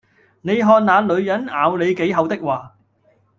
[0.41, 2.75] 你看那女人「咬你幾口」的話，